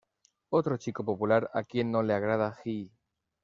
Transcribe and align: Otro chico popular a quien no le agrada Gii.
Otro 0.49 0.77
chico 0.77 1.05
popular 1.05 1.51
a 1.53 1.63
quien 1.63 1.91
no 1.91 2.01
le 2.01 2.15
agrada 2.15 2.57
Gii. 2.63 2.91